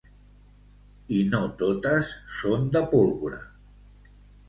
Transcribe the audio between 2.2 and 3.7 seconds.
són de pólvora.